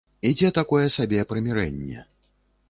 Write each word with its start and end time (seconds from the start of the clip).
Ідзе 0.29 0.49
такое 0.59 0.85
сабе 0.95 1.27
прымірэнне. 1.35 2.07